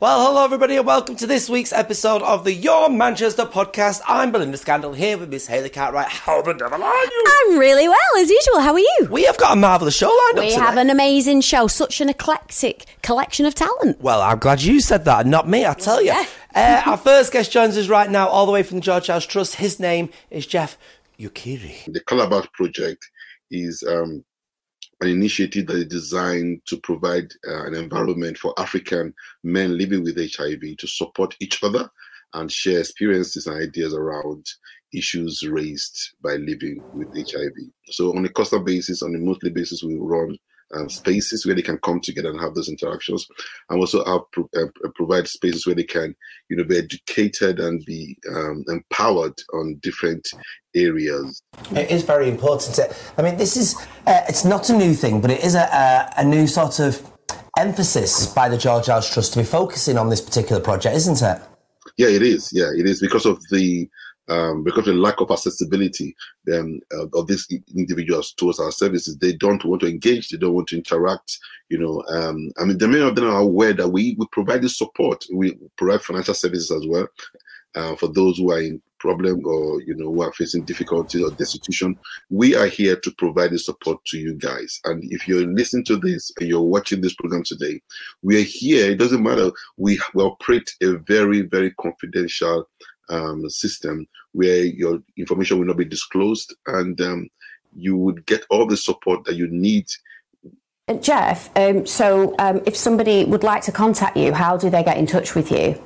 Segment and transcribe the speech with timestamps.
[0.00, 4.00] Well, hello everybody, and welcome to this week's episode of the Your Manchester podcast.
[4.08, 6.08] I'm Belinda Scandal here with Miss Hayley Cartwright.
[6.08, 7.24] How the devil are you?
[7.50, 8.60] I'm really well, as usual.
[8.60, 9.08] How are you?
[9.10, 10.60] We have got a marvellous show lined up We today.
[10.62, 14.00] have an amazing show, such an eclectic collection of talent.
[14.00, 16.12] Well, I'm glad you said that and not me, I tell you.
[16.54, 19.26] Uh, our first guest joins us right now, all the way from the George House
[19.26, 19.56] Trust.
[19.56, 20.78] His name is Jeff
[21.18, 21.92] Ukiri.
[21.92, 23.04] The Calabash Project
[23.50, 24.24] is um,
[25.00, 30.16] an initiative that is designed to provide uh, an environment for African men living with
[30.16, 31.88] HIV to support each other
[32.34, 34.46] and share experiences and ideas around
[34.92, 37.52] issues raised by living with HIV.
[37.86, 40.36] So, on a constant basis, on a monthly basis, we run
[40.74, 43.26] um, spaces where they can come together and have those interactions,
[43.68, 46.14] and also have pro- uh, provide spaces where they can,
[46.48, 50.26] you know, be educated and be um, empowered on different
[50.74, 51.42] areas.
[51.72, 52.78] It is very important.
[53.18, 56.12] I mean, this is, uh, it's not a new thing, but it is a, a,
[56.18, 57.02] a new sort of
[57.58, 61.40] emphasis by the George House Trust to be focusing on this particular project, isn't it?
[61.96, 62.50] Yeah, it is.
[62.52, 63.88] Yeah, it is because of the
[64.30, 66.14] um, because of the lack of accessibility
[66.54, 66.80] um,
[67.14, 69.18] of these individuals towards our services.
[69.18, 70.28] They don't want to engage.
[70.28, 71.38] They don't want to interact.
[71.68, 74.62] You know, um, I mean, the many of them are aware that we we provide
[74.62, 75.24] this support.
[75.32, 77.08] We provide financial services as well
[77.74, 81.30] uh, for those who are in problem or you know who are facing difficulties or
[81.32, 81.98] destitution.
[82.28, 84.80] We are here to provide the support to you guys.
[84.84, 87.80] And if you're listening to this and you're watching this program today,
[88.22, 88.90] we are here.
[88.90, 89.50] It doesn't matter.
[89.76, 92.68] We, we operate a very very confidential
[93.10, 97.28] um, system where your information will not be disclosed and um,
[97.74, 99.86] you would get all the support that you need.
[101.00, 104.96] Jeff, um, so um, if somebody would like to contact you, how do they get
[104.96, 105.80] in touch with you?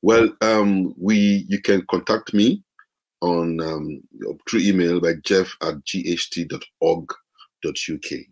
[0.00, 2.62] Well, um, we you can contact me
[3.20, 4.02] on um,
[4.48, 7.10] through email by jeff at ght.org.uk,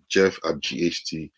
[0.08, 1.30] jeff at ght.org.uk,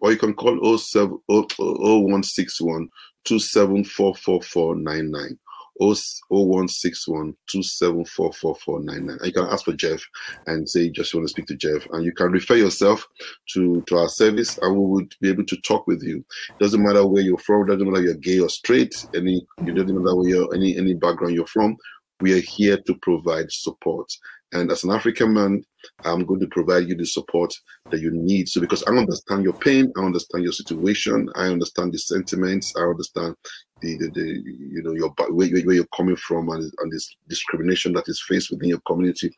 [0.00, 2.88] or you can call 07, 0161
[3.24, 5.38] 274499.
[5.78, 9.18] 0161 274499.
[9.24, 10.02] You can ask for Jeff
[10.46, 13.06] and say you just want to speak to Jeff, and you can refer yourself
[13.52, 16.18] to, to our service, and we would be able to talk with you.
[16.18, 19.74] It doesn't matter where you're from, doesn't matter if you're gay or straight, any it
[19.74, 21.76] doesn't matter where you're any any background you're from.
[22.20, 24.10] We are here to provide support.
[24.52, 25.64] And as an African man,
[26.04, 27.52] I'm going to provide you the support
[27.90, 28.48] that you need.
[28.48, 32.82] So, because I understand your pain, I understand your situation, I understand the sentiments, I
[32.82, 33.34] understand
[33.82, 37.92] the, the, the you know your where, where you're coming from and, and this discrimination
[37.94, 39.34] that is faced within your community.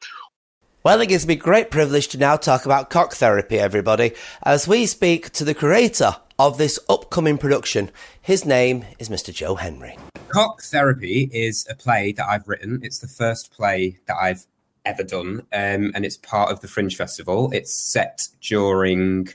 [0.85, 4.87] Well, it gives me great privilege to now talk about cock therapy, everybody, as we
[4.87, 7.91] speak to the creator of this upcoming production.
[8.23, 9.35] His name is Mr.
[9.35, 9.99] Joe Henry.
[10.29, 12.81] Cock Therapy is a play that I've written.
[12.83, 14.47] It's the first play that I've
[14.89, 17.51] ever done, um, and it's part of the Fringe Festival.
[17.53, 19.29] It's set during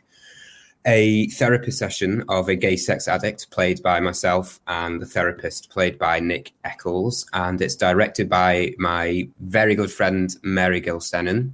[0.86, 5.98] a therapy session of a gay sex addict played by myself and the therapist played
[5.98, 7.26] by Nick Eccles.
[7.32, 11.52] And it's directed by my very good friend Mary Gilsenan.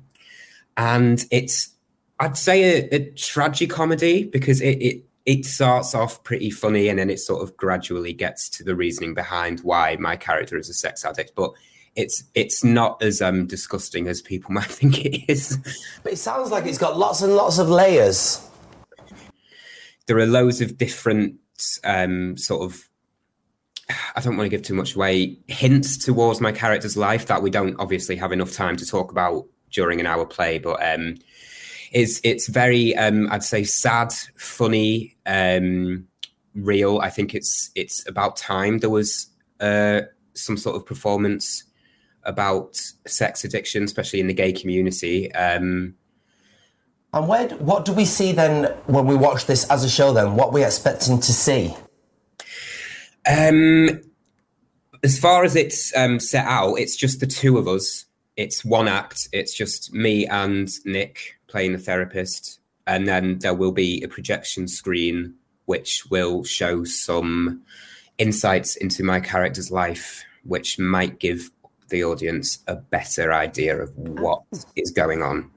[0.77, 1.69] And it's,
[2.19, 6.97] I'd say, a, a tragic comedy because it, it it starts off pretty funny and
[6.97, 10.73] then it sort of gradually gets to the reasoning behind why my character is a
[10.73, 11.33] sex addict.
[11.35, 11.51] But
[11.95, 15.57] it's it's not as um disgusting as people might think it is.
[16.03, 18.45] But it sounds like it's got lots and lots of layers.
[20.07, 21.35] There are loads of different
[21.83, 22.89] um sort of
[24.15, 27.49] I don't want to give too much away hints towards my character's life that we
[27.49, 31.15] don't obviously have enough time to talk about during an hour play, but um
[31.91, 36.07] it's it's very um I'd say sad, funny, um
[36.55, 36.99] real.
[36.99, 39.27] I think it's it's about time there was
[39.59, 40.01] uh
[40.33, 41.63] some sort of performance
[42.23, 42.75] about
[43.07, 45.31] sex addiction, especially in the gay community.
[45.33, 45.95] Um,
[47.13, 50.13] and where, what do we see then when we watch this as a show?
[50.13, 51.75] Then, what are we expecting to see?
[53.27, 54.01] Um,
[55.03, 58.05] as far as it's um, set out, it's just the two of us.
[58.37, 59.27] It's one act.
[59.33, 64.67] It's just me and Nick playing the therapist, and then there will be a projection
[64.67, 65.33] screen
[65.65, 67.61] which will show some
[68.17, 71.49] insights into my character's life, which might give
[71.89, 74.43] the audience a better idea of what
[74.75, 75.51] is going on.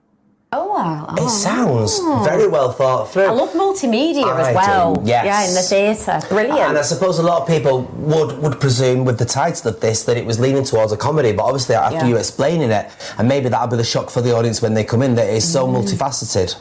[0.54, 1.14] Oh wow!
[1.16, 3.22] It sounds very well thought through.
[3.24, 4.96] I love multimedia I as well.
[4.96, 5.24] do, yes.
[5.24, 6.60] Yeah, in the theatre, brilliant.
[6.60, 10.04] And I suppose a lot of people would would presume with the title of this
[10.04, 12.06] that it was leaning towards a comedy, but obviously after Yeah.
[12.08, 12.86] you explaining it,
[13.16, 15.36] and maybe that'll be the shock for the audience when they come in that it
[15.36, 15.84] is so Mm.
[15.84, 16.54] multifaceted.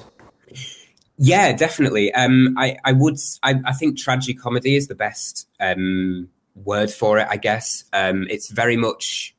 [1.18, 2.13] Yeah, definitely.
[2.13, 7.27] Um, I, I would, I, I think tragicomedy is the best um, word for it,
[7.29, 7.83] I guess.
[7.94, 9.35] Um, it's very much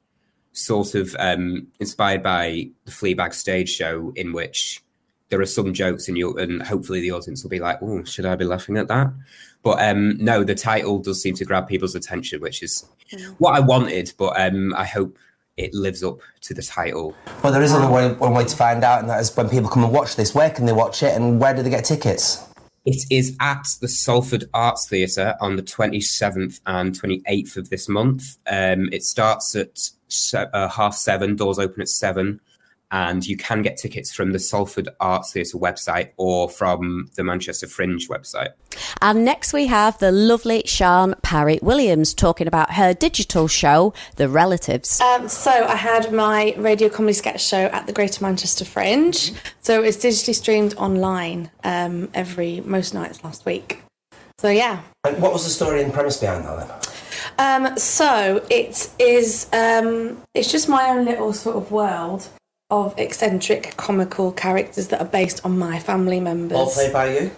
[0.53, 4.83] sort of um, inspired by the Fleabag stage show, in which
[5.29, 8.27] there are some jokes, and you and hopefully the audience will be like, "Oh, should
[8.27, 9.13] I be laughing at that?"
[9.63, 12.85] But um, no, the title does seem to grab people's attention, which is
[13.39, 14.13] what I wanted.
[14.19, 15.17] But um, I hope
[15.57, 17.15] it lives up to the title.
[17.43, 19.71] Well, there is only one, one way to find out, and that is when people
[19.71, 20.35] come and watch this.
[20.35, 22.47] Where can they watch it, and where do they get tickets?
[22.85, 28.39] It is at the Salford Arts Theatre on the 27th and 28th of this month.
[28.47, 29.79] Um, it starts at
[30.35, 32.41] uh, half seven, doors open at seven,
[32.93, 37.67] and you can get tickets from the Salford Arts Theatre website or from the Manchester
[37.67, 38.51] Fringe website.
[39.01, 44.29] And next we have the lovely Siân Parry Williams talking about her digital show, The
[44.29, 45.01] Relatives.
[45.01, 49.33] Um, so I had my radio comedy sketch show at the Greater Manchester Fringe.
[49.63, 53.83] So it's digitally streamed online um, every most nights last week.
[54.39, 54.83] So yeah.
[55.05, 56.79] And what was the story and premise behind that then?
[57.39, 59.47] Um, so it is.
[59.53, 62.29] Um, it's just my own little sort of world
[62.73, 66.57] of eccentric, comical characters that are based on my family members.
[66.57, 67.31] All played by you?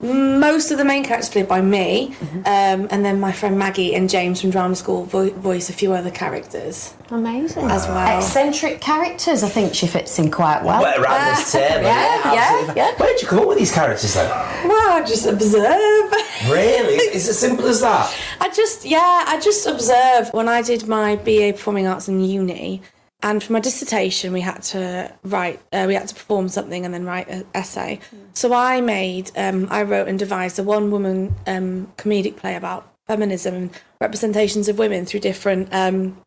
[0.00, 2.14] Most of the main characters played by me,
[2.44, 5.94] um, and then my friend Maggie and James from drama school vo- voice a few
[5.94, 7.64] other characters Amazing.
[7.70, 8.18] as well.
[8.18, 10.82] Eccentric characters, I think she fits in quite well.
[10.82, 12.96] Well, around this table, yeah, yeah, yeah, yeah.
[12.98, 14.28] Where did you come up with these characters then?
[14.68, 16.12] Well, I just observe.
[16.50, 16.96] Really?
[16.96, 18.14] It's as simple as that?
[18.38, 22.82] I just, yeah, I just observe when I did my BA Performing Arts in uni,
[23.24, 26.92] and for my dissertation we had to write, uh, we had to perform something and
[26.92, 27.98] then write an essay.
[28.34, 33.54] So I made, um, I wrote and devised a one-woman um, comedic play about feminism
[33.54, 36.20] and representations of women through different um,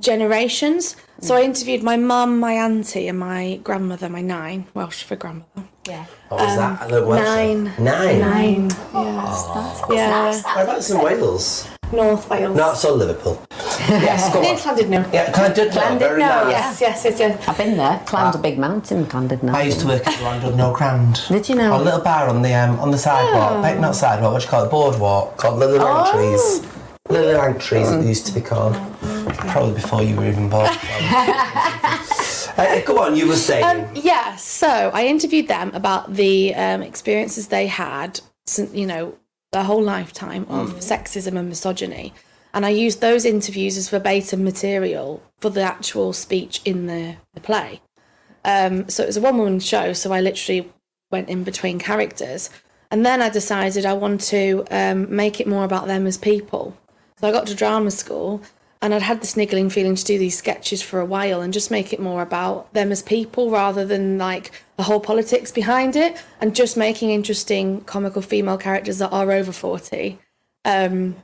[0.00, 0.96] generations.
[1.20, 5.68] So I interviewed my mum, my auntie, and my grandmother, my nain Welsh for grandmother.
[5.86, 6.06] Yeah.
[6.30, 6.82] What was that?
[6.82, 7.64] A little Welsh nain.
[7.64, 8.20] then?
[8.20, 8.20] Nain.
[8.20, 11.68] Nain, yes, yeah, Whereabouts in Wales?
[11.92, 12.56] North Wales.
[12.56, 13.44] Not so Liverpool.
[13.88, 14.58] Yes, go Near on.
[14.58, 15.12] Llandudno.
[15.12, 16.50] Yeah, Llandudno, Llandudno, very nice.
[16.50, 17.48] Yes, yes, yes, yes.
[17.48, 18.00] I've been there.
[18.06, 19.54] Climbed a big mountain, Llandudno.
[19.54, 21.20] I used to work at Llandudno Grand.
[21.28, 21.76] Did you know?
[21.76, 24.50] A little bar on the um, on the sidewalk, like, not sidewalk, what do you
[24.50, 24.70] call it?
[24.70, 26.66] Boardwalk, called Lily Langtry's.
[27.08, 28.74] Lily Langtry's, it used to be called.
[29.52, 30.66] Probably before you were even born.
[32.56, 33.64] uh, go on, you were saying.
[33.64, 39.18] Um, yeah, so I interviewed them about the um, experiences they had, since, you know,
[39.52, 42.14] their whole lifetime of sexism and misogyny.
[42.54, 47.40] And I used those interviews as verbatim material for the actual speech in the, the
[47.40, 47.80] play.
[48.44, 50.70] Um, so it was a one woman show, so I literally
[51.10, 52.50] went in between characters.
[52.90, 56.76] And then I decided I want to um, make it more about them as people.
[57.18, 58.42] So I got to drama school
[58.82, 61.70] and I'd had this niggling feeling to do these sketches for a while and just
[61.70, 66.20] make it more about them as people rather than like the whole politics behind it
[66.40, 70.18] and just making interesting comical female characters that are over 40.
[70.64, 71.14] Um,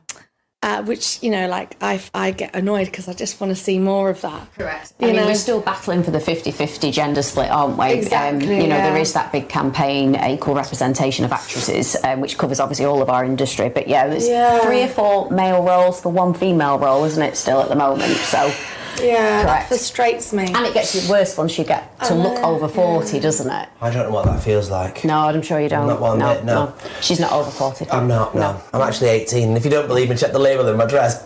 [0.63, 3.79] uh, which, you know, like I, I get annoyed because I just want to see
[3.79, 4.53] more of that.
[4.55, 4.93] Correct.
[4.99, 5.27] You I mean, know?
[5.27, 7.93] we're still battling for the 50 50 gender split, aren't we?
[7.93, 8.91] Exactly, Um, you know, yeah.
[8.91, 13.09] there is that big campaign, Equal Representation of Actresses, um, which covers obviously all of
[13.09, 13.69] our industry.
[13.69, 14.59] But yeah, there's Yeah.
[14.61, 18.17] three or four male roles for one female role, isn't it, still at the moment?
[18.17, 18.51] So,
[19.01, 19.47] Yeah, Correct.
[19.47, 20.45] that frustrates me.
[20.53, 23.69] and it gets worse once you get to look over 40, doesn't it?
[23.81, 25.05] I don't know what that feels like.
[25.05, 25.87] No, I'm sure you don't.
[25.87, 26.75] Not one no, bit, no.
[27.01, 27.91] She's not over 40.
[27.91, 28.61] I'm not, no.
[28.73, 29.57] I'm actually 18.
[29.57, 31.23] If you don't believe me, check the label in my dress.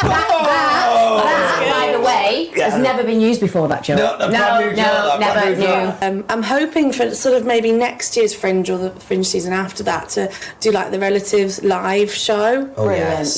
[0.00, 2.70] That, by the way, Yeah.
[2.70, 3.98] has never been used before, that joke.
[3.98, 6.18] No, no, no, brand new never brand new new.
[6.20, 9.82] Um, I'm hoping for sort of maybe next year's Fringe or the Fringe season after
[9.84, 12.68] that to do like the Relatives live show.
[12.76, 13.36] Oh, yes.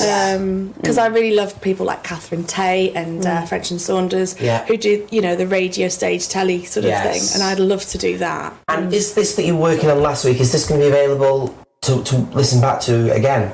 [0.76, 4.64] Because I really love people like Catherine Tate and uh, French and Saunders Yeah.
[4.66, 7.32] who do, you know, the radio stage telly sort of Yes.
[7.32, 7.40] thing.
[7.40, 8.52] And I'd love to do that.
[8.68, 11.54] And is this that you're working on last week, is this going to be available
[11.82, 13.52] to, to listen back to again?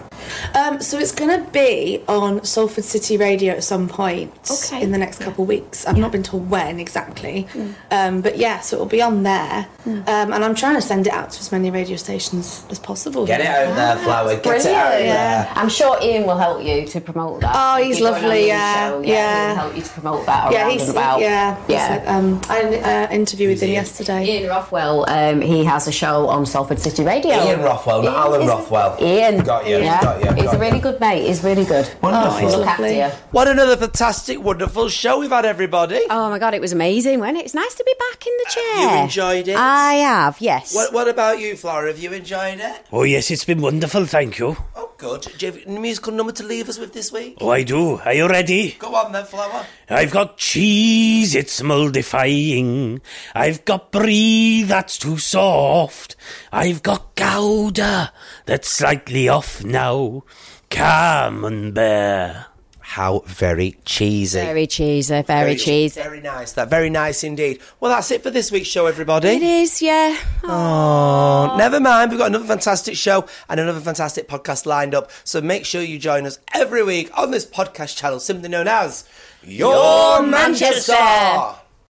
[0.54, 4.82] Um, so it's going to be on Salford City Radio at some point Okay.
[4.82, 5.86] in the next couple of weeks.
[5.86, 7.46] I've not been told when exactly,
[7.90, 9.66] um, but yeah, so it'll be on there.
[9.86, 13.24] Um, and I'm trying to send it out to as many radio stations as possible.
[13.26, 14.36] Get it out there, Flower.
[14.36, 15.16] Get it out Brilliant.
[15.16, 15.52] there.
[15.54, 17.52] I'm sure Ian will help you to promote that.
[17.54, 19.46] Oh, he's you're going on lovely, the yeah, show, yeah.
[19.52, 21.20] He'll help you to promote that Yeah, around he's and about.
[21.20, 21.88] yeah, he's yeah.
[21.96, 24.24] like, um, I uh, interviewed with him yesterday.
[24.24, 27.34] Ian Rothwell, um, he has a show on Salford City Radio.
[27.44, 28.96] Ian Rothwell, not Alan is- Rothwell.
[29.00, 29.44] Ian.
[29.44, 30.00] Got you, Yeah.
[30.02, 31.26] got you, He's got a really good oh, mate.
[31.26, 31.88] He's really good.
[32.02, 32.48] Wonderful.
[32.48, 33.00] Oh, look lovely.
[33.00, 33.24] after you.
[33.30, 36.00] What another fantastic, wonderful show we've had, everybody.
[36.10, 37.44] Oh my god, it was amazing, wasn't it?
[37.46, 38.96] It's nice to be back in the chair.
[38.96, 39.56] you enjoyed it?
[39.56, 40.74] I have, yes.
[40.74, 41.88] What, what about you, Flora?
[41.88, 42.86] Have you enjoyed it?
[42.92, 44.56] Oh, yes, it's been wonderful, thank you.
[44.98, 45.28] Good.
[45.36, 47.36] Do you have a musical number to leave us with this week?
[47.40, 47.98] Oh, I do.
[47.98, 48.76] Are you ready?
[48.78, 49.66] Go on then, Flower.
[49.90, 53.00] I've got cheese, it's moldifying.
[53.34, 56.16] I've got brie that's too soft.
[56.50, 58.12] I've got gouda
[58.46, 60.24] that's slightly off now.
[60.70, 62.55] Camembert.
[62.88, 64.38] How very cheesy.
[64.40, 66.00] Very cheesy, very, cheesy.
[66.00, 66.52] Very nice.
[66.52, 67.60] That very nice indeed.
[67.80, 69.28] Well, that's it for this week's show, everybody.
[69.28, 70.16] It is, yeah.
[70.44, 72.10] Oh, never mind.
[72.10, 75.10] We've got another fantastic show and another fantastic podcast lined up.
[75.24, 79.06] So make sure you join us every week on this podcast channel, simply known as
[79.42, 80.92] Your, Your Manchester.
[80.92, 81.60] Manchester.